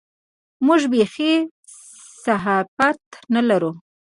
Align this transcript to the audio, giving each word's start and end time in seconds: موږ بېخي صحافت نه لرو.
موږ 0.65 0.81
بېخي 0.91 1.33
صحافت 2.23 3.01
نه 3.33 3.41
لرو. 3.49 3.71